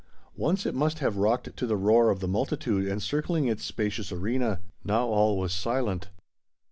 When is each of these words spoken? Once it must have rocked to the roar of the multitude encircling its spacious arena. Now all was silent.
Once 0.35 0.65
it 0.65 0.73
must 0.73 0.97
have 0.97 1.17
rocked 1.17 1.55
to 1.55 1.67
the 1.67 1.75
roar 1.77 2.09
of 2.09 2.21
the 2.21 2.27
multitude 2.27 2.87
encircling 2.87 3.45
its 3.45 3.63
spacious 3.63 4.11
arena. 4.11 4.59
Now 4.83 5.05
all 5.05 5.37
was 5.37 5.53
silent. 5.53 6.09